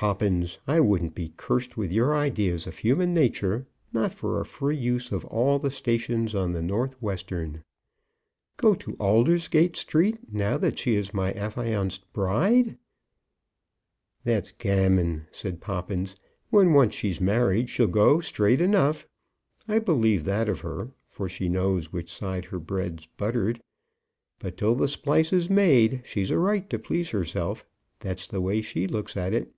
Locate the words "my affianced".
11.12-12.12